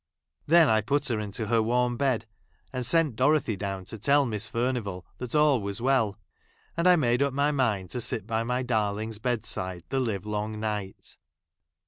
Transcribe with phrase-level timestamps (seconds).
[0.47, 2.25] Then I put her into her warm bed,
[2.73, 6.17] and sent Dorothy down to tell I Miss Furuivall that all was well;
[6.75, 10.25] and I made up my inind to sit by my darling's bedside I the live
[10.25, 11.17] long night.